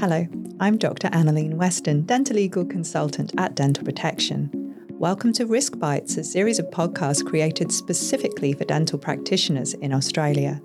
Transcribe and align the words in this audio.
Hello, 0.00 0.28
I'm 0.60 0.78
Dr. 0.78 1.08
Annalene 1.08 1.54
Weston, 1.54 2.04
dentolegal 2.04 2.70
consultant 2.70 3.32
at 3.36 3.56
Dental 3.56 3.84
Protection. 3.84 4.48
Welcome 4.90 5.32
to 5.32 5.44
Risk 5.44 5.76
Bites, 5.76 6.16
a 6.16 6.22
series 6.22 6.60
of 6.60 6.70
podcasts 6.70 7.26
created 7.26 7.72
specifically 7.72 8.52
for 8.52 8.64
dental 8.64 8.96
practitioners 8.96 9.74
in 9.74 9.92
Australia. 9.92 10.62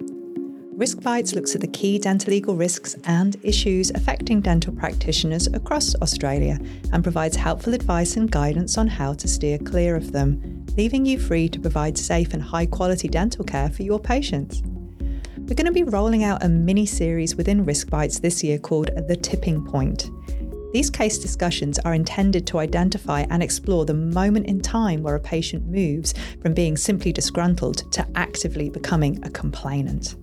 Risk 0.78 1.02
Bites 1.02 1.34
looks 1.34 1.56
at 1.56 1.62
the 1.62 1.68
key 1.68 1.98
dentolegal 1.98 2.60
risks 2.60 2.96
and 3.06 3.36
issues 3.42 3.90
affecting 3.96 4.40
dental 4.40 4.72
practitioners 4.72 5.48
across 5.48 5.96
Australia 5.96 6.60
and 6.92 7.02
provides 7.02 7.36
helpful 7.36 7.74
advice 7.74 8.16
and 8.16 8.30
guidance 8.30 8.78
on 8.78 8.88
how 8.88 9.14
to 9.14 9.28
steer 9.28 9.58
clear 9.58 9.96
of 9.96 10.12
them, 10.12 10.64
leaving 10.78 11.08
you 11.08 11.18
free 11.18 11.50
to 11.50 11.60
provide 11.60 11.98
safe 11.98 12.36
and 12.36 12.44
high 12.44 12.68
quality 12.68 13.08
dental 13.08 13.44
care 13.44 13.72
for 13.72 13.82
your 13.82 14.00
patients. 14.00 14.62
We're 15.46 15.56
going 15.56 15.66
to 15.66 15.74
be 15.74 15.84
rolling 15.84 16.24
out 16.24 16.42
a 16.42 16.48
mini 16.48 16.86
series 16.86 17.36
within 17.36 17.66
Risk 17.66 17.90
Bites 17.90 18.20
this 18.20 18.46
year 18.46 18.58
called 18.58 18.92
The 19.10 19.18
Tipping 19.18 19.66
Point. 19.66 20.10
These 20.72 20.90
case 20.90 21.18
discussions 21.18 21.78
are 21.80 21.94
intended 21.94 22.48
to 22.48 22.60
identify 22.60 23.26
and 23.30 23.44
explore 23.44 23.84
the 23.84 23.94
moment 23.94 24.46
in 24.46 24.62
time 24.62 25.04
where 25.04 25.16
a 25.16 25.20
patient 25.20 25.68
moves 25.68 26.14
from 26.42 26.54
being 26.54 26.78
simply 26.78 27.12
disgruntled 27.12 27.92
to 27.92 28.08
actively 28.16 28.70
becoming 28.70 29.22
a 29.26 29.30
complainant. 29.30 30.16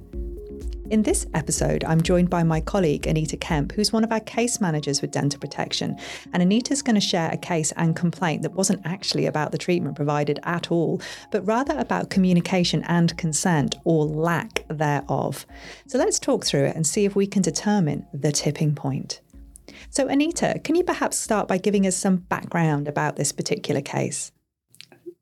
In 0.90 1.04
this 1.04 1.24
episode, 1.34 1.84
I'm 1.84 2.00
joined 2.00 2.30
by 2.30 2.42
my 2.42 2.60
colleague 2.60 3.06
Anita 3.06 3.36
Kemp, 3.36 3.70
who's 3.70 3.92
one 3.92 4.02
of 4.02 4.10
our 4.10 4.18
case 4.18 4.60
managers 4.60 5.00
with 5.00 5.12
Dental 5.12 5.38
Protection. 5.38 5.96
And 6.32 6.42
Anita's 6.42 6.82
going 6.82 6.96
to 6.96 7.00
share 7.00 7.30
a 7.30 7.36
case 7.36 7.70
and 7.76 7.94
complaint 7.94 8.42
that 8.42 8.54
wasn't 8.54 8.84
actually 8.84 9.26
about 9.26 9.52
the 9.52 9.58
treatment 9.58 9.94
provided 9.94 10.40
at 10.42 10.72
all, 10.72 11.00
but 11.30 11.46
rather 11.46 11.78
about 11.78 12.10
communication 12.10 12.82
and 12.88 13.16
consent 13.16 13.76
or 13.84 14.04
lack 14.04 14.64
thereof. 14.66 15.46
So 15.86 15.96
let's 15.96 16.18
talk 16.18 16.44
through 16.44 16.64
it 16.64 16.74
and 16.74 16.84
see 16.84 17.04
if 17.04 17.14
we 17.14 17.28
can 17.28 17.42
determine 17.42 18.04
the 18.12 18.32
tipping 18.32 18.74
point. 18.74 19.20
So, 19.90 20.08
Anita, 20.08 20.60
can 20.64 20.74
you 20.74 20.82
perhaps 20.82 21.16
start 21.16 21.46
by 21.46 21.58
giving 21.58 21.86
us 21.86 21.96
some 21.96 22.16
background 22.16 22.88
about 22.88 23.14
this 23.14 23.30
particular 23.30 23.80
case? 23.80 24.32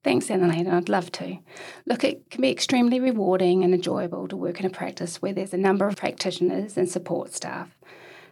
Thanks, 0.09 0.29
Annalene. 0.29 0.73
I'd 0.73 0.89
love 0.89 1.13
to. 1.13 1.37
Look, 1.85 2.03
it 2.03 2.31
can 2.31 2.41
be 2.41 2.51
extremely 2.51 2.99
rewarding 2.99 3.63
and 3.63 3.75
enjoyable 3.75 4.27
to 4.29 4.39
work 4.39 4.59
in 4.59 4.65
a 4.65 4.71
practice 4.71 5.21
where 5.21 5.35
there's 5.35 5.53
a 5.53 5.59
number 5.59 5.87
of 5.87 5.97
practitioners 5.97 6.79
and 6.79 6.89
support 6.89 7.35
staff 7.35 7.77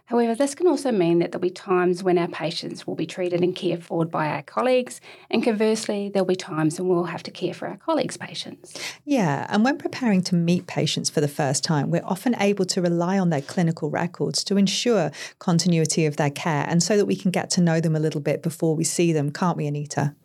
However, 0.07 0.35
this 0.35 0.55
can 0.55 0.67
also 0.67 0.89
mean 0.89 1.19
that 1.19 1.33
there'll 1.33 1.41
be 1.41 1.49
times 1.49 2.01
when 2.01 2.17
our 2.17 2.29
patients 2.29 2.87
will 2.87 2.95
be 2.95 3.05
treated 3.05 3.43
and 3.43 3.53
cared 3.53 3.83
for 3.83 4.05
by 4.05 4.29
our 4.29 4.41
colleagues, 4.41 5.01
and 5.29 5.43
conversely, 5.43 6.09
there'll 6.09 6.25
be 6.25 6.35
times 6.35 6.79
when 6.79 6.87
we'll 6.87 7.03
have 7.03 7.23
to 7.23 7.31
care 7.31 7.53
for 7.53 7.67
our 7.67 7.75
colleagues' 7.75 8.15
patients. 8.15 8.79
Yeah, 9.03 9.45
and 9.49 9.65
when 9.65 9.77
preparing 9.77 10.21
to 10.23 10.35
meet 10.35 10.65
patients 10.65 11.09
for 11.09 11.19
the 11.19 11.27
first 11.27 11.61
time, 11.61 11.91
we're 11.91 12.05
often 12.05 12.37
able 12.39 12.63
to 12.65 12.81
rely 12.81 13.19
on 13.19 13.31
their 13.31 13.41
clinical 13.41 13.89
records 13.89 14.45
to 14.45 14.55
ensure 14.55 15.11
continuity 15.39 16.05
of 16.05 16.15
their 16.15 16.29
care 16.29 16.65
and 16.69 16.81
so 16.81 16.95
that 16.95 17.05
we 17.05 17.17
can 17.17 17.29
get 17.29 17.49
to 17.51 17.61
know 17.61 17.81
them 17.81 17.95
a 17.95 17.99
little 17.99 18.21
bit 18.21 18.41
before 18.41 18.77
we 18.77 18.85
see 18.85 19.11
them, 19.11 19.29
can't 19.29 19.57
we, 19.57 19.67
Anita? 19.67 20.15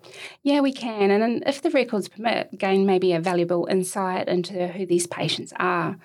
Yeah, 0.44 0.60
we 0.60 0.72
can. 0.72 1.10
And 1.10 1.42
if 1.44 1.60
the 1.60 1.70
records 1.70 2.08
permit, 2.08 2.56
gain 2.56 2.86
maybe 2.86 3.12
a 3.12 3.20
valuable 3.20 3.66
insight 3.68 4.28
into 4.28 4.68
who 4.68 4.86
these 4.86 5.08
patients 5.08 5.52
are 5.56 5.98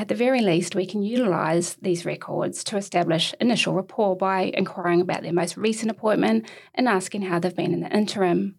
at 0.00 0.08
the 0.08 0.14
very 0.14 0.40
least, 0.40 0.74
we 0.74 0.86
can 0.86 1.02
utilise 1.02 1.74
these 1.74 2.06
records 2.06 2.64
to 2.64 2.78
establish 2.78 3.34
initial 3.38 3.74
rapport 3.74 4.16
by 4.16 4.50
inquiring 4.54 5.02
about 5.02 5.20
their 5.20 5.34
most 5.34 5.58
recent 5.58 5.90
appointment 5.90 6.46
and 6.74 6.88
asking 6.88 7.20
how 7.20 7.38
they've 7.38 7.54
been 7.54 7.74
in 7.74 7.80
the 7.80 7.94
interim. 7.94 8.54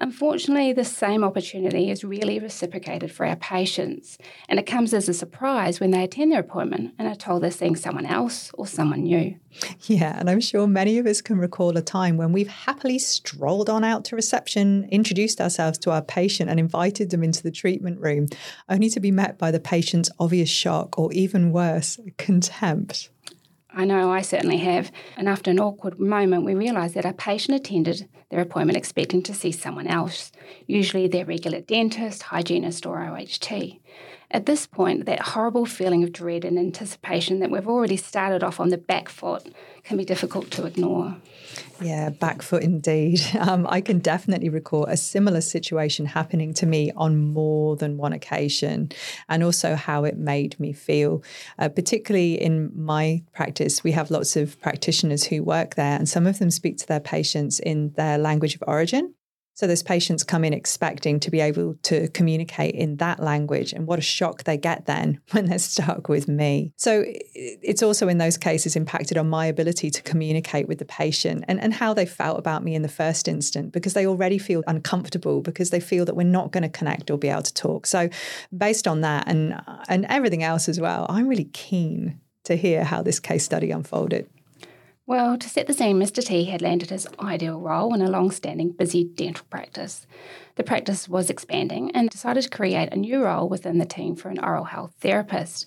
Unfortunately, 0.00 0.72
the 0.72 0.84
same 0.84 1.24
opportunity 1.24 1.90
is 1.90 2.04
rarely 2.04 2.38
reciprocated 2.38 3.10
for 3.10 3.26
our 3.26 3.34
patients, 3.36 4.16
and 4.48 4.60
it 4.60 4.66
comes 4.66 4.94
as 4.94 5.08
a 5.08 5.14
surprise 5.14 5.80
when 5.80 5.90
they 5.90 6.04
attend 6.04 6.30
their 6.30 6.40
appointment 6.40 6.94
and 6.98 7.08
are 7.08 7.16
told 7.16 7.42
they're 7.42 7.50
seeing 7.50 7.74
someone 7.74 8.06
else 8.06 8.52
or 8.54 8.64
someone 8.64 9.02
new. 9.02 9.34
Yeah, 9.82 10.16
and 10.18 10.30
I'm 10.30 10.40
sure 10.40 10.68
many 10.68 10.98
of 10.98 11.06
us 11.06 11.20
can 11.20 11.38
recall 11.38 11.76
a 11.76 11.82
time 11.82 12.16
when 12.16 12.32
we've 12.32 12.48
happily 12.48 13.00
strolled 13.00 13.68
on 13.68 13.82
out 13.82 14.04
to 14.06 14.16
reception, 14.16 14.88
introduced 14.90 15.40
ourselves 15.40 15.78
to 15.78 15.90
our 15.90 16.02
patient, 16.02 16.48
and 16.48 16.60
invited 16.60 17.10
them 17.10 17.24
into 17.24 17.42
the 17.42 17.50
treatment 17.50 18.00
room, 18.00 18.26
only 18.68 18.90
to 18.90 19.00
be 19.00 19.10
met 19.10 19.36
by 19.36 19.50
the 19.50 19.60
patient's 19.60 20.10
obvious 20.20 20.48
shock 20.48 20.96
or 20.96 21.12
even 21.12 21.50
worse, 21.50 21.98
contempt. 22.18 23.10
I 23.70 23.84
know 23.84 24.10
I 24.10 24.22
certainly 24.22 24.58
have. 24.58 24.92
And 25.16 25.28
after 25.28 25.50
an 25.50 25.60
awkward 25.60 25.98
moment, 25.98 26.44
we 26.44 26.54
realised 26.54 26.94
that 26.94 27.06
our 27.06 27.12
patient 27.12 27.56
attended 27.56 28.08
their 28.30 28.40
appointment 28.40 28.76
expecting 28.76 29.22
to 29.22 29.34
see 29.34 29.52
someone 29.52 29.86
else, 29.86 30.32
usually 30.66 31.08
their 31.08 31.24
regular 31.24 31.60
dentist, 31.60 32.24
hygienist, 32.24 32.84
or 32.86 33.02
OHT. 33.02 33.80
At 34.30 34.44
this 34.44 34.66
point, 34.66 35.06
that 35.06 35.20
horrible 35.20 35.64
feeling 35.64 36.04
of 36.04 36.12
dread 36.12 36.44
and 36.44 36.58
anticipation 36.58 37.38
that 37.38 37.50
we've 37.50 37.66
already 37.66 37.96
started 37.96 38.44
off 38.44 38.60
on 38.60 38.68
the 38.68 38.76
back 38.76 39.08
foot 39.08 39.46
can 39.84 39.96
be 39.96 40.04
difficult 40.04 40.50
to 40.50 40.66
ignore. 40.66 41.16
Yeah, 41.80 42.10
back 42.10 42.42
foot 42.42 42.62
indeed. 42.62 43.20
Um, 43.48 43.66
I 43.70 43.80
can 43.80 44.00
definitely 44.00 44.48
recall 44.48 44.84
a 44.86 44.96
similar 44.96 45.40
situation 45.40 46.04
happening 46.06 46.52
to 46.54 46.66
me 46.66 46.90
on 46.96 47.16
more 47.32 47.76
than 47.76 47.96
one 47.96 48.12
occasion, 48.12 48.90
and 49.28 49.42
also 49.42 49.74
how 49.74 50.04
it 50.04 50.18
made 50.18 50.58
me 50.58 50.72
feel. 50.72 51.22
Uh, 51.58 51.68
particularly 51.68 52.34
in 52.34 52.70
my 52.74 53.22
practice, 53.32 53.84
we 53.84 53.92
have 53.92 54.10
lots 54.10 54.36
of 54.36 54.60
practitioners 54.60 55.24
who 55.24 55.42
work 55.42 55.76
there, 55.76 55.96
and 55.96 56.08
some 56.08 56.26
of 56.26 56.38
them 56.40 56.50
speak 56.50 56.78
to 56.78 56.86
their 56.86 57.00
patients 57.00 57.60
in 57.60 57.92
their 57.92 58.18
language 58.18 58.56
of 58.56 58.64
origin. 58.66 59.14
So 59.58 59.66
those 59.66 59.82
patients 59.82 60.22
come 60.22 60.44
in 60.44 60.52
expecting 60.52 61.18
to 61.18 61.32
be 61.32 61.40
able 61.40 61.74
to 61.82 62.06
communicate 62.10 62.76
in 62.76 62.98
that 62.98 63.18
language, 63.18 63.72
and 63.72 63.88
what 63.88 63.98
a 63.98 64.02
shock 64.02 64.44
they 64.44 64.56
get 64.56 64.86
then 64.86 65.20
when 65.32 65.46
they're 65.46 65.58
stuck 65.58 66.08
with 66.08 66.28
me. 66.28 66.72
So 66.76 67.02
it's 67.34 67.82
also 67.82 68.06
in 68.06 68.18
those 68.18 68.36
cases 68.36 68.76
impacted 68.76 69.18
on 69.18 69.28
my 69.28 69.46
ability 69.46 69.90
to 69.90 70.02
communicate 70.02 70.68
with 70.68 70.78
the 70.78 70.84
patient 70.84 71.44
and, 71.48 71.60
and 71.60 71.74
how 71.74 71.92
they 71.92 72.06
felt 72.06 72.38
about 72.38 72.62
me 72.62 72.76
in 72.76 72.82
the 72.82 72.88
first 72.88 73.26
instant 73.26 73.72
because 73.72 73.94
they 73.94 74.06
already 74.06 74.38
feel 74.38 74.62
uncomfortable 74.68 75.40
because 75.40 75.70
they 75.70 75.80
feel 75.80 76.04
that 76.04 76.14
we're 76.14 76.22
not 76.22 76.52
going 76.52 76.62
to 76.62 76.68
connect 76.68 77.10
or 77.10 77.18
be 77.18 77.26
able 77.26 77.42
to 77.42 77.52
talk. 77.52 77.84
So 77.86 78.08
based 78.56 78.86
on 78.86 79.00
that 79.00 79.26
and 79.26 79.60
and 79.88 80.06
everything 80.08 80.44
else 80.44 80.68
as 80.68 80.78
well, 80.78 81.04
I'm 81.08 81.26
really 81.26 81.50
keen 81.52 82.20
to 82.44 82.54
hear 82.54 82.84
how 82.84 83.02
this 83.02 83.18
case 83.18 83.44
study 83.44 83.72
unfolded. 83.72 84.30
Well, 85.08 85.38
to 85.38 85.48
set 85.48 85.66
the 85.66 85.72
scene, 85.72 85.98
Mr. 85.98 86.22
T 86.22 86.44
had 86.44 86.60
landed 86.60 86.90
his 86.90 87.08
ideal 87.18 87.58
role 87.58 87.94
in 87.94 88.02
a 88.02 88.10
long 88.10 88.30
standing 88.30 88.72
busy 88.72 89.04
dental 89.04 89.46
practice. 89.48 90.06
The 90.56 90.62
practice 90.62 91.08
was 91.08 91.30
expanding 91.30 91.90
and 91.92 92.10
decided 92.10 92.42
to 92.42 92.50
create 92.50 92.92
a 92.92 92.96
new 92.96 93.24
role 93.24 93.48
within 93.48 93.78
the 93.78 93.86
team 93.86 94.16
for 94.16 94.28
an 94.28 94.38
oral 94.38 94.64
health 94.64 94.92
therapist. 95.00 95.64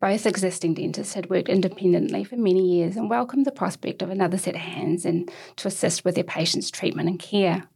Both 0.00 0.26
existing 0.26 0.74
dentists 0.74 1.14
had 1.14 1.30
worked 1.30 1.48
independently 1.48 2.24
for 2.24 2.34
many 2.34 2.66
years 2.66 2.96
and 2.96 3.08
welcomed 3.08 3.46
the 3.46 3.52
prospect 3.52 4.02
of 4.02 4.10
another 4.10 4.38
set 4.38 4.56
of 4.56 4.60
hands 4.60 5.06
and 5.06 5.30
to 5.54 5.68
assist 5.68 6.04
with 6.04 6.16
their 6.16 6.24
patients' 6.24 6.72
treatment 6.72 7.08
and 7.08 7.20
care. 7.20 7.68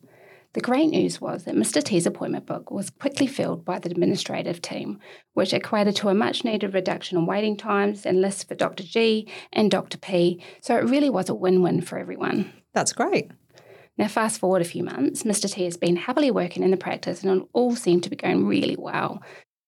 The 0.54 0.60
great 0.60 0.88
news 0.90 1.18
was 1.18 1.44
that 1.44 1.54
Mr. 1.54 1.82
T's 1.82 2.04
appointment 2.04 2.44
book 2.44 2.70
was 2.70 2.90
quickly 2.90 3.26
filled 3.26 3.64
by 3.64 3.78
the 3.78 3.90
administrative 3.90 4.60
team, 4.60 4.98
which 5.32 5.54
equated 5.54 5.96
to 5.96 6.08
a 6.08 6.14
much 6.14 6.44
needed 6.44 6.74
reduction 6.74 7.16
in 7.16 7.24
waiting 7.24 7.56
times 7.56 8.04
and 8.04 8.20
lists 8.20 8.44
for 8.44 8.54
Dr. 8.54 8.84
G 8.84 9.26
and 9.50 9.70
Dr. 9.70 9.96
P, 9.96 10.42
so 10.60 10.76
it 10.76 10.84
really 10.84 11.08
was 11.08 11.30
a 11.30 11.34
win 11.34 11.62
win 11.62 11.80
for 11.80 11.98
everyone. 11.98 12.52
That's 12.74 12.92
great. 12.92 13.30
Now, 13.96 14.08
fast 14.08 14.40
forward 14.40 14.60
a 14.60 14.66
few 14.66 14.84
months, 14.84 15.22
Mr. 15.22 15.50
T 15.50 15.64
has 15.64 15.78
been 15.78 15.96
happily 15.96 16.30
working 16.30 16.62
in 16.62 16.70
the 16.70 16.76
practice 16.76 17.22
and 17.22 17.42
it 17.42 17.48
all 17.54 17.74
seemed 17.74 18.02
to 18.04 18.10
be 18.10 18.16
going 18.16 18.46
really 18.46 18.76
well. 18.76 19.22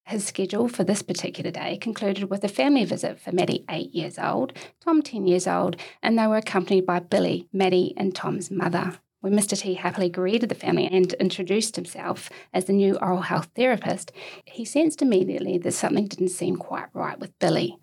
His 0.06 0.26
schedule 0.26 0.68
for 0.68 0.84
this 0.84 1.00
particular 1.00 1.50
day 1.50 1.78
concluded 1.78 2.28
with 2.28 2.44
a 2.44 2.48
family 2.48 2.84
visit 2.84 3.18
for 3.18 3.32
Maddie, 3.32 3.64
eight 3.70 3.94
years 3.94 4.18
old, 4.18 4.52
Tom, 4.82 5.00
10 5.00 5.26
years 5.26 5.46
old, 5.46 5.76
and 6.02 6.18
they 6.18 6.26
were 6.26 6.36
accompanied 6.36 6.84
by 6.84 6.98
Billy, 7.00 7.48
Maddie, 7.54 7.94
and 7.96 8.14
Tom's 8.14 8.50
mother. 8.50 8.98
When 9.24 9.32
Mr. 9.32 9.58
T 9.58 9.72
happily 9.72 10.10
greeted 10.10 10.50
the 10.50 10.54
family 10.54 10.86
and 10.86 11.14
introduced 11.14 11.76
himself 11.76 12.28
as 12.52 12.66
the 12.66 12.74
new 12.74 12.96
oral 12.96 13.22
health 13.22 13.48
therapist, 13.56 14.12
he 14.44 14.66
sensed 14.66 15.00
immediately 15.00 15.56
that 15.56 15.72
something 15.72 16.08
didn't 16.08 16.28
seem 16.28 16.56
quite 16.56 16.88
right 16.92 17.18
with 17.18 17.38
Billy. 17.38 17.78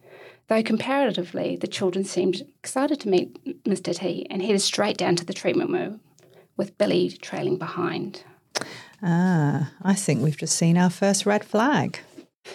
Though 0.49 0.61
comparatively, 0.61 1.55
the 1.55 1.65
children 1.65 2.05
seemed 2.05 2.43
excited 2.59 2.99
to 2.99 3.09
meet 3.09 3.63
Mr. 3.63 3.97
T 3.97 4.27
and 4.29 4.43
headed 4.43 4.61
straight 4.61 4.97
down 4.97 5.15
to 5.15 5.25
the 5.25 5.33
treatment 5.33 5.71
room, 5.71 6.01
with 6.57 6.77
Billy 6.77 7.09
trailing 7.09 7.57
behind. 7.57 8.23
Ah, 9.01 9.71
I 9.81 9.95
think 9.95 10.21
we've 10.21 10.37
just 10.37 10.55
seen 10.55 10.77
our 10.77 10.91
first 10.91 11.25
red 11.25 11.43
flag. 11.43 12.01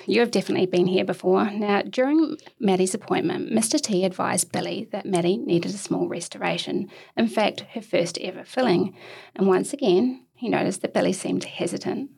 You 0.05 0.21
have 0.21 0.31
definitely 0.31 0.67
been 0.67 0.87
here 0.87 1.05
before. 1.05 1.51
Now, 1.51 1.83
during 1.83 2.37
Maddie's 2.61 2.95
appointment, 2.95 3.51
Mr. 3.51 3.81
T 3.81 4.05
advised 4.05 4.53
Billy 4.53 4.89
that 4.93 5.07
Maddie 5.07 5.39
needed 5.39 5.73
a 5.73 5.79
small 5.79 6.09
restoration, 6.09 6.91
in 7.17 7.29
fact, 7.29 7.63
her 7.73 7.81
first 7.81 8.19
ever 8.19 8.45
filling. 8.45 8.95
And 9.35 9.49
once 9.49 9.73
again, 9.73 10.25
he 10.35 10.49
noticed 10.49 10.83
that 10.83 10.95
Billy 10.95 11.13
seemed 11.13 11.45
hesitant. 11.45 12.11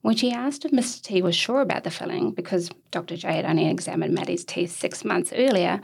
When 0.00 0.16
she 0.16 0.32
asked 0.32 0.64
if 0.64 0.72
Mr. 0.72 1.02
T 1.02 1.22
was 1.22 1.34
sure 1.36 1.60
about 1.60 1.84
the 1.84 1.90
filling, 1.90 2.32
because 2.32 2.70
Dr. 2.90 3.16
J 3.16 3.36
had 3.36 3.44
only 3.44 3.68
examined 3.68 4.14
Maddie's 4.14 4.44
teeth 4.44 4.70
six 4.70 5.04
months 5.04 5.32
earlier 5.34 5.80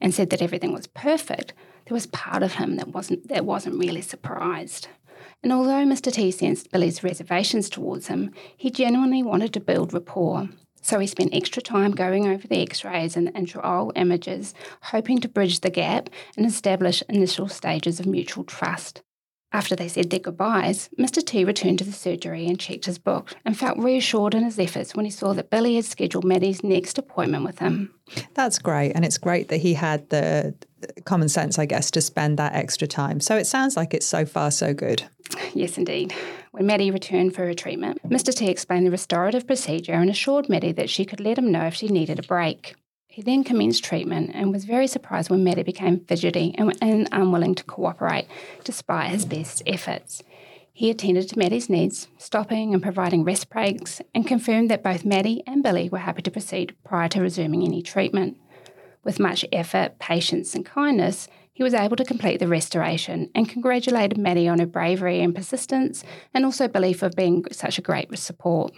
and 0.00 0.12
said 0.12 0.30
that 0.30 0.42
everything 0.42 0.72
was 0.72 0.88
perfect, 0.88 1.52
there 1.86 1.94
was 1.94 2.06
part 2.06 2.42
of 2.42 2.54
him 2.54 2.76
that 2.76 2.88
wasn't 2.88 3.28
that 3.28 3.44
wasn't 3.44 3.78
really 3.78 4.02
surprised. 4.02 4.88
And 5.42 5.52
although 5.52 5.84
Mr. 5.86 6.12
T 6.12 6.30
sensed 6.30 6.70
Billy's 6.70 7.02
reservations 7.02 7.70
towards 7.70 8.08
him, 8.08 8.30
he 8.56 8.70
genuinely 8.70 9.22
wanted 9.22 9.52
to 9.54 9.60
build 9.60 9.92
rapport. 9.92 10.48
So 10.82 10.98
he 10.98 11.06
spent 11.06 11.34
extra 11.34 11.62
time 11.62 11.92
going 11.92 12.26
over 12.26 12.46
the 12.46 12.62
x 12.62 12.84
rays 12.84 13.16
and 13.16 13.26
the 13.26 13.32
intraoral 13.32 13.92
images, 13.96 14.54
hoping 14.82 15.18
to 15.20 15.28
bridge 15.28 15.60
the 15.60 15.70
gap 15.70 16.08
and 16.36 16.46
establish 16.46 17.02
initial 17.08 17.48
stages 17.48 18.00
of 18.00 18.06
mutual 18.06 18.44
trust. 18.44 19.02
After 19.52 19.74
they 19.74 19.88
said 19.88 20.10
their 20.10 20.20
goodbyes, 20.20 20.88
Mr. 20.96 21.24
T 21.24 21.44
returned 21.44 21.78
to 21.80 21.84
the 21.84 21.92
surgery 21.92 22.46
and 22.46 22.58
checked 22.58 22.84
his 22.84 22.98
book 22.98 23.34
and 23.44 23.58
felt 23.58 23.78
reassured 23.78 24.34
in 24.34 24.44
his 24.44 24.60
efforts 24.60 24.94
when 24.94 25.04
he 25.04 25.10
saw 25.10 25.32
that 25.34 25.50
Billy 25.50 25.74
had 25.74 25.84
scheduled 25.84 26.24
Maddie's 26.24 26.62
next 26.62 26.98
appointment 26.98 27.44
with 27.44 27.58
him. 27.58 27.92
That's 28.34 28.60
great. 28.60 28.92
And 28.92 29.04
it's 29.04 29.18
great 29.18 29.48
that 29.48 29.58
he 29.58 29.74
had 29.74 30.08
the 30.10 30.54
common 31.04 31.28
sense, 31.28 31.58
I 31.58 31.66
guess, 31.66 31.90
to 31.92 32.00
spend 32.00 32.38
that 32.38 32.54
extra 32.54 32.86
time. 32.86 33.18
So 33.18 33.36
it 33.36 33.46
sounds 33.46 33.76
like 33.76 33.92
it's 33.92 34.06
so 34.06 34.24
far 34.24 34.52
so 34.52 34.72
good. 34.72 35.04
Yes, 35.54 35.78
indeed. 35.78 36.14
When 36.52 36.66
Maddie 36.66 36.90
returned 36.90 37.34
for 37.34 37.46
her 37.46 37.54
treatment, 37.54 38.00
Mr. 38.08 38.34
T 38.34 38.48
explained 38.48 38.86
the 38.86 38.90
restorative 38.90 39.46
procedure 39.46 39.94
and 39.94 40.10
assured 40.10 40.48
Maddie 40.48 40.72
that 40.72 40.90
she 40.90 41.04
could 41.04 41.20
let 41.20 41.38
him 41.38 41.50
know 41.50 41.66
if 41.66 41.74
she 41.74 41.88
needed 41.88 42.18
a 42.18 42.22
break. 42.22 42.74
He 43.08 43.22
then 43.22 43.42
commenced 43.42 43.82
treatment 43.82 44.30
and 44.34 44.52
was 44.52 44.64
very 44.64 44.86
surprised 44.86 45.30
when 45.30 45.42
Maddie 45.42 45.64
became 45.64 46.00
fidgety 46.00 46.54
and, 46.56 47.08
unwilling 47.10 47.56
to 47.56 47.64
cooperate, 47.64 48.26
despite 48.62 49.10
his 49.10 49.24
best 49.24 49.62
efforts. 49.66 50.22
He 50.72 50.90
attended 50.90 51.28
to 51.28 51.38
Maddie's 51.38 51.68
needs, 51.68 52.06
stopping 52.18 52.72
and 52.72 52.82
providing 52.82 53.24
rest 53.24 53.50
breaks, 53.50 54.00
and 54.14 54.26
confirmed 54.26 54.70
that 54.70 54.84
both 54.84 55.04
Maddie 55.04 55.42
and 55.46 55.62
Billy 55.62 55.88
were 55.88 55.98
happy 55.98 56.22
to 56.22 56.30
proceed 56.30 56.76
prior 56.84 57.08
to 57.08 57.20
resuming 57.20 57.64
any 57.64 57.82
treatment. 57.82 58.38
With 59.02 59.18
much 59.18 59.44
effort, 59.50 59.98
patience, 59.98 60.54
and 60.54 60.64
kindness, 60.64 61.26
he 61.60 61.64
was 61.64 61.74
able 61.74 61.94
to 61.94 62.06
complete 62.06 62.40
the 62.40 62.48
restoration 62.48 63.28
and 63.34 63.46
congratulated 63.46 64.16
Maddie 64.16 64.48
on 64.48 64.60
her 64.60 64.66
bravery 64.66 65.20
and 65.20 65.34
persistence, 65.34 66.02
and 66.32 66.46
also 66.46 66.66
Billy 66.66 66.94
for 66.94 67.10
being 67.10 67.44
such 67.52 67.76
a 67.76 67.82
great 67.82 68.18
support. 68.18 68.72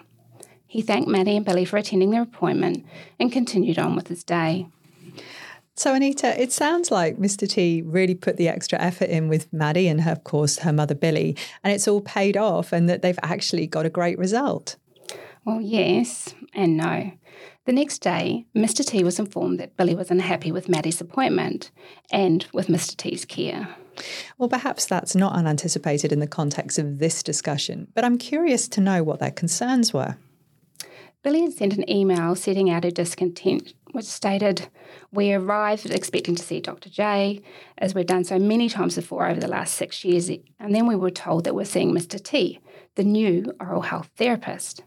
He 0.66 0.82
thanked 0.82 1.08
Maddie 1.08 1.36
and 1.36 1.46
Billy 1.46 1.64
for 1.64 1.76
attending 1.76 2.10
their 2.10 2.22
appointment 2.22 2.84
and 3.20 3.30
continued 3.30 3.78
on 3.78 3.94
with 3.94 4.08
his 4.08 4.24
day. 4.24 4.66
So, 5.76 5.94
Anita, 5.94 6.42
it 6.42 6.50
sounds 6.50 6.90
like 6.90 7.18
Mr. 7.18 7.48
T 7.48 7.82
really 7.82 8.16
put 8.16 8.36
the 8.36 8.48
extra 8.48 8.80
effort 8.80 9.10
in 9.10 9.28
with 9.28 9.52
Maddie 9.52 9.86
and, 9.86 10.00
her, 10.00 10.10
of 10.10 10.24
course, 10.24 10.58
her 10.58 10.72
mother 10.72 10.96
Billy, 10.96 11.36
and 11.62 11.72
it's 11.72 11.86
all 11.86 12.00
paid 12.00 12.36
off 12.36 12.72
and 12.72 12.88
that 12.88 13.00
they've 13.00 13.18
actually 13.22 13.68
got 13.68 13.86
a 13.86 13.90
great 13.90 14.18
result. 14.18 14.74
Well, 15.44 15.60
yes 15.60 16.34
and 16.52 16.78
no. 16.78 17.12
The 17.64 17.72
next 17.72 18.00
day, 18.00 18.46
Mr. 18.56 18.84
T 18.84 19.04
was 19.04 19.20
informed 19.20 19.60
that 19.60 19.76
Billy 19.76 19.94
was 19.94 20.10
unhappy 20.10 20.50
with 20.50 20.68
Maddie's 20.68 21.00
appointment 21.00 21.70
and 22.10 22.44
with 22.52 22.66
Mr. 22.66 22.96
T's 22.96 23.24
care. 23.24 23.76
Well, 24.36 24.48
perhaps 24.48 24.86
that's 24.86 25.14
not 25.14 25.34
unanticipated 25.34 26.10
in 26.12 26.18
the 26.18 26.26
context 26.26 26.76
of 26.78 26.98
this 26.98 27.22
discussion, 27.22 27.86
but 27.94 28.04
I'm 28.04 28.18
curious 28.18 28.66
to 28.68 28.80
know 28.80 29.04
what 29.04 29.20
their 29.20 29.30
concerns 29.30 29.92
were. 29.92 30.16
Billy 31.22 31.42
had 31.42 31.52
sent 31.52 31.78
an 31.78 31.88
email 31.88 32.34
setting 32.34 32.68
out 32.68 32.82
her 32.82 32.90
discontent, 32.90 33.74
which 33.92 34.06
stated, 34.06 34.68
We 35.12 35.32
arrived 35.32 35.88
expecting 35.88 36.34
to 36.34 36.42
see 36.42 36.60
Dr. 36.60 36.90
J, 36.90 37.42
as 37.78 37.94
we've 37.94 38.06
done 38.06 38.24
so 38.24 38.40
many 38.40 38.68
times 38.68 38.96
before 38.96 39.28
over 39.28 39.38
the 39.38 39.46
last 39.46 39.74
six 39.74 40.04
years, 40.04 40.28
and 40.28 40.74
then 40.74 40.88
we 40.88 40.96
were 40.96 41.12
told 41.12 41.44
that 41.44 41.54
we're 41.54 41.64
seeing 41.64 41.92
Mr. 41.92 42.20
T, 42.20 42.58
the 42.96 43.04
new 43.04 43.54
oral 43.60 43.82
health 43.82 44.10
therapist. 44.16 44.82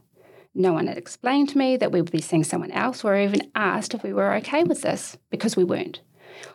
No 0.58 0.72
one 0.72 0.88
had 0.88 0.98
explained 0.98 1.50
to 1.50 1.58
me 1.58 1.76
that 1.76 1.92
we 1.92 2.02
would 2.02 2.12
be 2.12 2.22
seeing 2.22 2.46
someone 2.46 2.72
else 2.72 3.04
or 3.04 3.18
even 3.18 3.52
asked 3.56 3.94
if 3.94 4.04
we 4.04 4.14
were 4.14 4.34
okay 4.36 4.64
with 4.64 4.82
this, 4.82 5.18
because 5.30 5.58
we 5.58 5.66
weren't. 5.66 6.00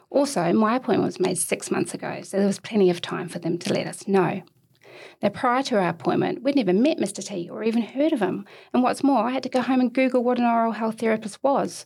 Also, 0.09 0.53
my 0.55 0.77
appointment 0.77 1.07
was 1.07 1.21
made 1.21 1.37
six 1.37 1.71
months 1.71 1.93
ago, 1.93 2.23
so 2.23 2.39
there 2.39 2.47
was 2.47 2.59
plenty 2.59 2.89
of 2.89 3.03
time 3.03 3.29
for 3.29 3.39
them 3.39 3.59
to 3.59 3.73
let 3.75 3.87
us 3.87 4.09
know. 4.09 4.43
Now, 5.23 5.29
prior 5.29 5.63
to 5.65 5.77
our 5.77 5.89
appointment, 5.89 6.43
we'd 6.43 6.57
never 6.57 6.73
met 6.73 6.99
Mr. 6.99 7.23
T 7.23 7.49
or 7.51 7.63
even 7.63 7.83
heard 7.83 8.13
of 8.13 8.21
him. 8.21 8.47
And 8.73 8.83
what's 8.83 9.05
more, 9.05 9.27
I 9.27 9.33
had 9.33 9.43
to 9.43 9.49
go 9.51 9.61
home 9.61 9.81
and 9.81 9.93
Google 9.93 10.25
what 10.25 10.39
an 10.39 10.45
oral 10.45 10.73
health 10.73 10.99
therapist 10.99 11.43
was. 11.43 11.85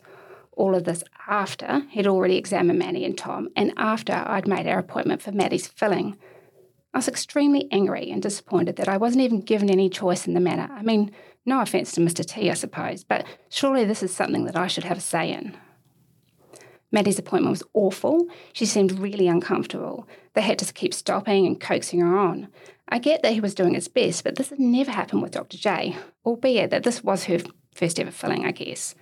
All 0.53 0.73
of 0.73 0.85
this 0.85 1.03
after 1.27 1.83
he'd 1.89 2.07
already 2.07 2.37
examined 2.37 2.79
Maddie 2.79 3.03
and 3.03 3.17
Tom, 3.17 3.49
and 3.57 3.73
after 3.75 4.23
I'd 4.25 4.47
made 4.47 4.67
our 4.67 4.79
appointment 4.79 5.21
for 5.21 5.33
Maddie's 5.33 5.67
filling. 5.67 6.17
I 6.95 6.99
was 6.99 7.09
extremely 7.09 7.67
angry 7.73 8.09
and 8.09 8.21
disappointed 8.23 8.77
that 8.77 8.87
I 8.87 8.95
wasn't 8.95 9.23
even 9.23 9.41
given 9.41 9.69
any 9.69 9.89
choice 9.89 10.25
in 10.27 10.33
the 10.33 10.39
matter. 10.39 10.71
I 10.71 10.81
mean, 10.81 11.11
no 11.45 11.59
offence 11.59 11.91
to 11.91 12.01
Mr. 12.01 12.25
T, 12.25 12.49
I 12.49 12.53
suppose, 12.53 13.03
but 13.03 13.25
surely 13.49 13.83
this 13.83 14.01
is 14.01 14.15
something 14.15 14.45
that 14.45 14.55
I 14.55 14.67
should 14.67 14.85
have 14.85 14.99
a 14.99 15.01
say 15.01 15.33
in. 15.33 15.57
Maddie's 16.93 17.19
appointment 17.19 17.51
was 17.51 17.63
awful. 17.73 18.27
She 18.53 18.65
seemed 18.65 18.97
really 18.97 19.27
uncomfortable. 19.27 20.07
They 20.35 20.41
had 20.41 20.57
to 20.59 20.73
keep 20.73 20.93
stopping 20.93 21.45
and 21.45 21.59
coaxing 21.59 21.99
her 21.99 22.17
on. 22.17 22.47
I 22.87 22.99
get 22.99 23.23
that 23.23 23.33
he 23.33 23.41
was 23.41 23.55
doing 23.55 23.73
his 23.73 23.89
best, 23.89 24.23
but 24.23 24.37
this 24.37 24.49
had 24.49 24.59
never 24.59 24.91
happened 24.91 25.21
with 25.21 25.31
Dr. 25.31 25.57
J, 25.57 25.97
albeit 26.25 26.69
that 26.69 26.83
this 26.83 27.03
was 27.03 27.25
her 27.25 27.39
first 27.73 27.99
ever 27.99 28.11
filling, 28.11 28.45
I 28.45 28.51
guess. 28.51 28.95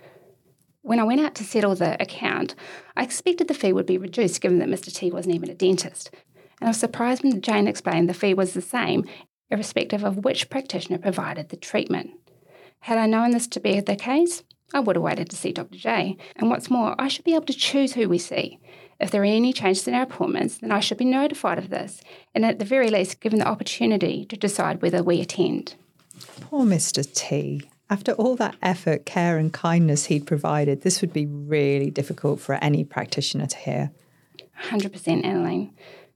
When 0.82 0.98
I 0.98 1.04
went 1.04 1.20
out 1.20 1.36
to 1.36 1.44
settle 1.44 1.76
the 1.76 2.02
account, 2.02 2.56
I 2.96 3.04
expected 3.04 3.46
the 3.46 3.54
fee 3.54 3.72
would 3.72 3.86
be 3.86 3.98
reduced 3.98 4.40
given 4.40 4.58
that 4.58 4.68
Mr. 4.68 4.92
T 4.92 5.12
wasn't 5.12 5.36
even 5.36 5.48
a 5.48 5.54
dentist. 5.54 6.10
And 6.60 6.68
I 6.68 6.70
was 6.70 6.78
surprised 6.78 7.22
when 7.22 7.40
Jane 7.40 7.68
explained 7.68 8.08
the 8.08 8.14
fee 8.14 8.34
was 8.34 8.54
the 8.54 8.62
same, 8.62 9.04
irrespective 9.50 10.04
of 10.04 10.24
which 10.24 10.50
practitioner 10.50 10.98
provided 10.98 11.48
the 11.48 11.56
treatment. 11.56 12.10
Had 12.80 12.98
I 12.98 13.06
known 13.06 13.30
this 13.30 13.46
to 13.48 13.60
be 13.60 13.80
the 13.80 13.96
case, 13.96 14.42
I 14.72 14.80
would 14.80 14.96
have 14.96 15.02
waited 15.02 15.30
to 15.30 15.36
see 15.36 15.52
Dr. 15.52 15.78
J. 15.78 16.16
And 16.36 16.50
what's 16.50 16.70
more, 16.70 16.94
I 16.98 17.08
should 17.08 17.24
be 17.24 17.34
able 17.34 17.46
to 17.46 17.52
choose 17.52 17.94
who 17.94 18.08
we 18.08 18.18
see. 18.18 18.58
If 19.00 19.10
there 19.10 19.22
are 19.22 19.26
any 19.26 19.52
changes 19.52 19.88
in 19.88 19.94
our 19.94 20.02
appointments, 20.02 20.58
then 20.58 20.70
I 20.70 20.80
should 20.80 20.98
be 20.98 21.04
notified 21.04 21.58
of 21.58 21.70
this, 21.70 22.00
and 22.34 22.44
at 22.44 22.58
the 22.58 22.64
very 22.64 22.90
least, 22.90 23.20
given 23.20 23.38
the 23.38 23.48
opportunity 23.48 24.24
to 24.26 24.36
decide 24.36 24.82
whether 24.82 25.02
we 25.02 25.20
attend. 25.20 25.74
Poor 26.40 26.64
Mr. 26.64 27.04
T. 27.12 27.62
After 27.90 28.12
all 28.12 28.36
that 28.36 28.56
effort, 28.62 29.04
care, 29.04 29.36
and 29.36 29.52
kindness 29.52 30.06
he'd 30.06 30.26
provided, 30.26 30.82
this 30.82 31.00
would 31.00 31.12
be 31.12 31.26
really 31.26 31.90
difficult 31.90 32.40
for 32.40 32.54
any 32.56 32.84
practitioner 32.84 33.46
to 33.46 33.56
hear. 33.56 33.90
100% 34.62 35.24
Annalene. 35.24 35.70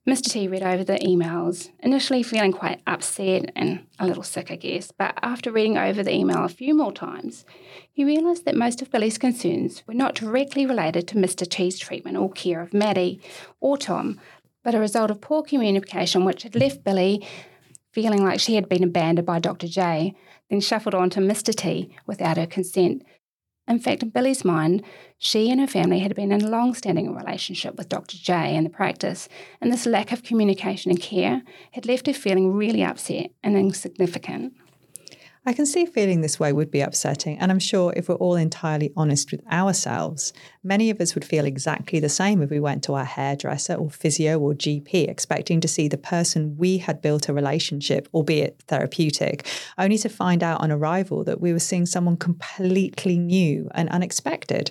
Mr. 0.08 0.30
T 0.30 0.48
read 0.48 0.62
over 0.62 0.82
the 0.82 0.98
emails, 1.00 1.68
initially 1.80 2.22
feeling 2.22 2.50
quite 2.50 2.80
upset 2.86 3.52
and 3.54 3.84
a 3.98 4.06
little 4.06 4.22
sick, 4.22 4.50
I 4.50 4.56
guess, 4.56 4.90
but 4.90 5.18
after 5.20 5.52
reading 5.52 5.76
over 5.76 6.02
the 6.02 6.14
email 6.14 6.44
a 6.44 6.48
few 6.48 6.74
more 6.74 6.92
times, 6.92 7.44
he 7.92 8.06
realised 8.06 8.46
that 8.46 8.56
most 8.56 8.80
of 8.80 8.90
Billy's 8.90 9.18
concerns 9.18 9.82
were 9.86 9.92
not 9.92 10.14
directly 10.14 10.64
related 10.64 11.06
to 11.08 11.16
Mr. 11.16 11.46
T's 11.46 11.78
treatment 11.78 12.16
or 12.16 12.32
care 12.32 12.62
of 12.62 12.72
Maddie 12.72 13.20
or 13.60 13.76
Tom, 13.76 14.18
but 14.64 14.74
a 14.74 14.80
result 14.80 15.10
of 15.10 15.20
poor 15.20 15.42
communication 15.42 16.24
which 16.24 16.42
had 16.42 16.56
left 16.56 16.84
Billy 16.84 17.22
feeling 17.92 18.24
like 18.24 18.40
she 18.40 18.54
had 18.54 18.66
been 18.66 18.84
abandoned 18.84 19.26
by 19.26 19.38
Dr. 19.38 19.68
J, 19.68 20.14
then 20.48 20.60
shuffled 20.60 20.94
on 20.94 21.10
to 21.10 21.20
Mr. 21.20 21.54
T 21.54 21.94
without 22.06 22.38
her 22.38 22.46
consent, 22.46 23.02
in 23.68 23.78
fact, 23.78 24.02
in 24.02 24.08
Billy's 24.08 24.44
mind, 24.44 24.82
she 25.18 25.50
and 25.50 25.60
her 25.60 25.66
family 25.66 25.98
had 25.98 26.14
been 26.14 26.32
in 26.32 26.42
a 26.42 26.48
long 26.48 26.74
standing 26.74 27.14
relationship 27.14 27.76
with 27.76 27.88
Dr. 27.88 28.16
J 28.16 28.56
and 28.56 28.64
the 28.64 28.70
practice, 28.70 29.28
and 29.60 29.72
this 29.72 29.86
lack 29.86 30.10
of 30.12 30.22
communication 30.22 30.90
and 30.90 31.00
care 31.00 31.42
had 31.72 31.86
left 31.86 32.06
her 32.06 32.12
feeling 32.12 32.54
really 32.54 32.82
upset 32.82 33.30
and 33.42 33.56
insignificant. 33.56 34.54
I 35.48 35.54
can 35.54 35.64
see 35.64 35.86
feeling 35.86 36.20
this 36.20 36.38
way 36.38 36.52
would 36.52 36.70
be 36.70 36.82
upsetting, 36.82 37.38
and 37.38 37.50
I'm 37.50 37.58
sure 37.58 37.94
if 37.96 38.10
we're 38.10 38.16
all 38.16 38.34
entirely 38.34 38.92
honest 38.94 39.32
with 39.32 39.40
ourselves, 39.50 40.34
many 40.62 40.90
of 40.90 41.00
us 41.00 41.14
would 41.14 41.24
feel 41.24 41.46
exactly 41.46 42.00
the 42.00 42.10
same 42.10 42.42
if 42.42 42.50
we 42.50 42.60
went 42.60 42.84
to 42.84 42.92
our 42.92 43.06
hairdresser 43.06 43.72
or 43.72 43.88
physio 43.88 44.38
or 44.38 44.52
GP 44.52 45.08
expecting 45.08 45.62
to 45.62 45.66
see 45.66 45.88
the 45.88 45.96
person 45.96 46.58
we 46.58 46.76
had 46.76 47.00
built 47.00 47.30
a 47.30 47.32
relationship, 47.32 48.10
albeit 48.12 48.60
therapeutic, 48.66 49.46
only 49.78 49.96
to 49.96 50.10
find 50.10 50.42
out 50.42 50.60
on 50.60 50.70
arrival 50.70 51.24
that 51.24 51.40
we 51.40 51.54
were 51.54 51.58
seeing 51.58 51.86
someone 51.86 52.18
completely 52.18 53.16
new 53.16 53.70
and 53.74 53.88
unexpected. 53.88 54.70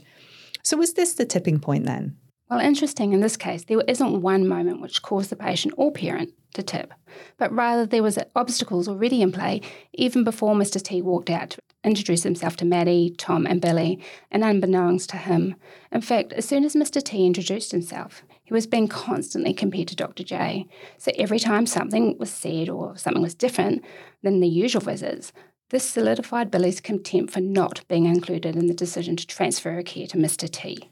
So, 0.61 0.77
was 0.77 0.93
this 0.93 1.13
the 1.13 1.25
tipping 1.25 1.59
point 1.59 1.87
then? 1.87 2.17
Well, 2.49 2.59
interesting 2.59 3.11
in 3.11 3.19
this 3.19 3.35
case, 3.35 3.65
there 3.65 3.81
isn't 3.81 4.21
one 4.21 4.47
moment 4.47 4.79
which 4.79 5.01
caused 5.01 5.29
the 5.29 5.35
patient 5.35 5.73
or 5.75 5.91
parent 5.91 6.33
to 6.53 6.63
tip, 6.63 6.93
but 7.37 7.51
rather 7.51 7.85
there 7.85 8.01
was 8.01 8.17
obstacles 8.37 8.87
already 8.87 9.21
in 9.21 9.33
play 9.33 9.61
even 9.93 10.23
before 10.23 10.55
Mr. 10.55 10.81
T 10.81 11.01
walked 11.01 11.29
out 11.29 11.51
to 11.51 11.61
introduce 11.83 12.23
himself 12.23 12.55
to 12.57 12.65
Maddie, 12.65 13.13
Tom, 13.17 13.45
and 13.45 13.59
Billy, 13.59 14.01
and 14.31 14.45
unbeknownst 14.45 15.09
to 15.09 15.17
him. 15.17 15.55
In 15.91 15.99
fact, 15.99 16.31
as 16.33 16.45
soon 16.45 16.63
as 16.63 16.73
Mr. 16.73 17.03
T 17.03 17.25
introduced 17.25 17.73
himself, 17.73 18.23
he 18.45 18.53
was 18.53 18.65
being 18.65 18.87
constantly 18.87 19.53
compared 19.53 19.89
to 19.89 19.95
Dr. 19.97 20.23
J. 20.23 20.67
So 20.97 21.11
every 21.17 21.39
time 21.39 21.65
something 21.65 22.17
was 22.17 22.31
said 22.31 22.69
or 22.69 22.95
something 22.95 23.21
was 23.21 23.35
different 23.35 23.83
than 24.23 24.39
the 24.39 24.47
usual 24.47 24.81
visits, 24.81 25.33
this 25.69 25.83
solidified 25.83 26.49
Billy's 26.49 26.79
contempt 26.79 27.33
for 27.33 27.41
not 27.41 27.85
being 27.89 28.05
included 28.05 28.55
in 28.55 28.67
the 28.67 28.73
decision 28.73 29.17
to 29.17 29.27
transfer 29.27 29.73
her 29.73 29.83
care 29.83 30.07
to 30.07 30.17
Mr. 30.17 30.49
T. 30.49 30.89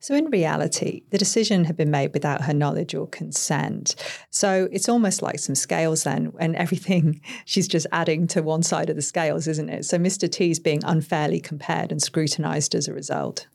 So, 0.00 0.14
in 0.14 0.26
reality, 0.26 1.02
the 1.10 1.18
decision 1.18 1.64
had 1.64 1.76
been 1.76 1.90
made 1.90 2.12
without 2.12 2.42
her 2.42 2.54
knowledge 2.54 2.94
or 2.94 3.06
consent. 3.08 3.94
So, 4.30 4.68
it's 4.70 4.88
almost 4.88 5.22
like 5.22 5.38
some 5.38 5.54
scales 5.54 6.04
then, 6.04 6.32
and 6.38 6.54
everything 6.56 7.20
she's 7.44 7.68
just 7.68 7.86
adding 7.92 8.26
to 8.28 8.42
one 8.42 8.62
side 8.62 8.90
of 8.90 8.96
the 8.96 9.02
scales, 9.02 9.46
isn't 9.48 9.68
it? 9.68 9.84
So, 9.84 9.98
Mr. 9.98 10.30
T 10.30 10.50
is 10.50 10.58
being 10.58 10.82
unfairly 10.84 11.40
compared 11.40 11.90
and 11.92 12.02
scrutinised 12.02 12.74
as 12.74 12.88
a 12.88 12.94
result. 12.94 13.46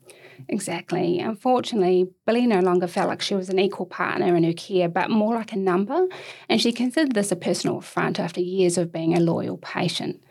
Exactly. 0.48 1.20
Unfortunately, 1.20 2.08
Billy 2.26 2.46
no 2.46 2.60
longer 2.60 2.86
felt 2.86 3.08
like 3.08 3.22
she 3.22 3.34
was 3.34 3.48
an 3.48 3.58
equal 3.58 3.86
partner 3.86 4.34
in 4.34 4.44
her 4.44 4.52
care, 4.52 4.88
but 4.88 5.10
more 5.10 5.34
like 5.34 5.52
a 5.52 5.58
number, 5.58 6.06
and 6.48 6.60
she 6.60 6.72
considered 6.72 7.14
this 7.14 7.32
a 7.32 7.36
personal 7.36 7.78
affront 7.78 8.18
after 8.18 8.40
years 8.40 8.78
of 8.78 8.92
being 8.92 9.16
a 9.16 9.20
loyal 9.20 9.58
patient. 9.58 10.22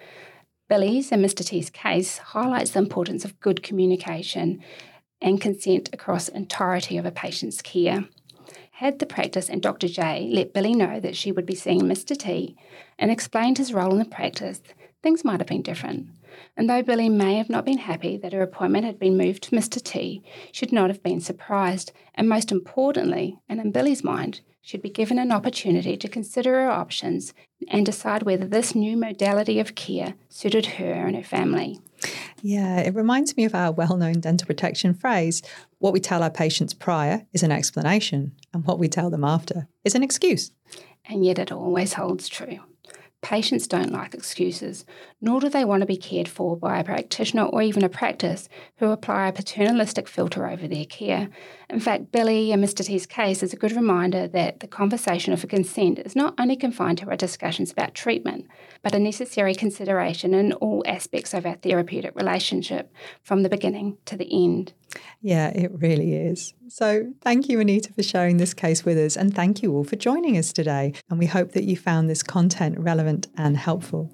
Billy's 0.69 1.11
and 1.11 1.23
Mr. 1.23 1.45
T's 1.45 1.69
case 1.69 2.17
highlights 2.17 2.71
the 2.71 2.79
importance 2.79 3.25
of 3.25 3.39
good 3.41 3.61
communication 3.61 4.63
and 5.21 5.39
consent 5.39 5.89
across 5.93 6.27
entirety 6.27 6.97
of 6.97 7.05
a 7.05 7.11
patient's 7.11 7.61
care. 7.61 8.05
Had 8.71 8.99
the 8.99 9.05
practice 9.05 9.49
and 9.49 9.61
Dr. 9.61 9.87
J 9.87 10.27
let 10.31 10.53
Billy 10.53 10.73
know 10.73 10.99
that 10.99 11.15
she 11.15 11.31
would 11.31 11.45
be 11.45 11.55
seeing 11.55 11.81
Mr. 11.81 12.17
T 12.17 12.55
and 12.97 13.11
explained 13.11 13.57
his 13.57 13.73
role 13.73 13.91
in 13.91 13.99
the 13.99 14.05
practice, 14.05 14.61
things 15.03 15.23
might 15.23 15.39
have 15.39 15.47
been 15.47 15.61
different. 15.61 16.07
And 16.57 16.69
though 16.69 16.81
Billy 16.81 17.09
may 17.09 17.35
have 17.35 17.49
not 17.49 17.65
been 17.65 17.77
happy 17.77 18.17
that 18.17 18.33
her 18.33 18.41
appointment 18.41 18.85
had 18.85 18.99
been 18.99 19.17
moved 19.17 19.43
to 19.43 19.55
Mr. 19.55 19.81
T, 19.81 20.23
should 20.51 20.71
not 20.71 20.89
have 20.89 21.03
been 21.03 21.21
surprised, 21.21 21.91
and 22.15 22.27
most 22.27 22.51
importantly, 22.51 23.37
and 23.47 23.59
in 23.59 23.71
Billy's 23.71 24.03
mind, 24.03 24.41
should 24.61 24.81
be 24.81 24.89
given 24.89 25.17
an 25.17 25.31
opportunity 25.31 25.97
to 25.97 26.07
consider 26.07 26.53
her 26.53 26.69
options 26.69 27.33
and 27.67 27.85
decide 27.85 28.23
whether 28.23 28.47
this 28.47 28.75
new 28.75 28.95
modality 28.95 29.59
of 29.59 29.75
care 29.75 30.13
suited 30.29 30.65
her 30.77 30.93
and 30.93 31.15
her 31.15 31.23
family. 31.23 31.79
Yeah, 32.41 32.79
it 32.79 32.95
reminds 32.95 33.37
me 33.37 33.45
of 33.45 33.53
our 33.53 33.71
well 33.71 33.97
known 33.97 34.19
dental 34.19 34.47
protection 34.47 34.93
phrase 34.93 35.41
what 35.79 35.93
we 35.93 35.99
tell 35.99 36.23
our 36.23 36.29
patients 36.29 36.73
prior 36.73 37.25
is 37.33 37.43
an 37.43 37.51
explanation, 37.51 38.33
and 38.53 38.65
what 38.65 38.79
we 38.79 38.87
tell 38.87 39.09
them 39.09 39.23
after 39.23 39.67
is 39.83 39.95
an 39.95 40.03
excuse. 40.03 40.51
And 41.05 41.25
yet 41.25 41.39
it 41.39 41.51
always 41.51 41.93
holds 41.93 42.29
true. 42.29 42.59
Patients 43.21 43.67
don't 43.67 43.91
like 43.91 44.15
excuses, 44.15 44.83
nor 45.21 45.39
do 45.39 45.47
they 45.47 45.63
want 45.63 45.81
to 45.81 45.85
be 45.85 45.95
cared 45.95 46.27
for 46.27 46.57
by 46.57 46.79
a 46.79 46.83
practitioner 46.83 47.43
or 47.43 47.61
even 47.61 47.83
a 47.83 47.89
practice 47.89 48.49
who 48.77 48.89
apply 48.89 49.27
a 49.27 49.31
paternalistic 49.31 50.07
filter 50.07 50.47
over 50.47 50.67
their 50.67 50.85
care. 50.85 51.29
In 51.69 51.79
fact, 51.79 52.11
Billy 52.11 52.51
and 52.51 52.63
Mr. 52.63 52.83
T's 52.83 53.05
case 53.05 53.43
is 53.43 53.53
a 53.53 53.57
good 53.57 53.73
reminder 53.73 54.27
that 54.27 54.59
the 54.59 54.67
conversation 54.67 55.33
of 55.33 55.47
consent 55.47 55.99
is 55.99 56.15
not 56.15 56.33
only 56.39 56.55
confined 56.55 56.97
to 56.97 57.09
our 57.09 57.15
discussions 57.15 57.71
about 57.71 57.93
treatment, 57.93 58.47
but 58.81 58.95
a 58.95 58.99
necessary 58.99 59.53
consideration 59.53 60.33
in 60.33 60.53
all 60.53 60.83
aspects 60.87 61.35
of 61.35 61.45
our 61.45 61.55
therapeutic 61.55 62.15
relationship, 62.15 62.91
from 63.21 63.43
the 63.43 63.49
beginning 63.49 63.97
to 64.05 64.17
the 64.17 64.45
end. 64.45 64.73
Yeah, 65.21 65.49
it 65.49 65.71
really 65.73 66.15
is. 66.15 66.53
So, 66.67 67.13
thank 67.21 67.49
you, 67.49 67.59
Anita, 67.59 67.93
for 67.93 68.03
sharing 68.03 68.37
this 68.37 68.53
case 68.53 68.83
with 68.83 68.97
us, 68.97 69.15
and 69.15 69.33
thank 69.33 69.61
you 69.61 69.73
all 69.73 69.83
for 69.83 69.95
joining 69.95 70.37
us 70.37 70.51
today. 70.51 70.93
And 71.09 71.19
we 71.19 71.25
hope 71.25 71.51
that 71.51 71.65
you 71.65 71.77
found 71.77 72.09
this 72.09 72.23
content 72.23 72.79
relevant 72.79 73.27
and 73.37 73.57
helpful. 73.57 74.11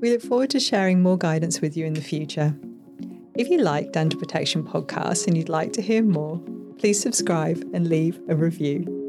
We 0.00 0.10
look 0.10 0.22
forward 0.22 0.50
to 0.50 0.60
sharing 0.60 1.02
more 1.02 1.18
guidance 1.18 1.60
with 1.60 1.76
you 1.76 1.86
in 1.86 1.94
the 1.94 2.00
future. 2.00 2.54
If 3.36 3.48
you 3.48 3.58
like 3.58 3.92
Dental 3.92 4.20
Protection 4.20 4.62
podcasts 4.62 5.26
and 5.26 5.36
you'd 5.36 5.48
like 5.48 5.72
to 5.72 5.82
hear 5.82 6.02
more, 6.02 6.40
please 6.78 7.00
subscribe 7.00 7.58
and 7.72 7.88
leave 7.88 8.20
a 8.28 8.36
review. 8.36 9.03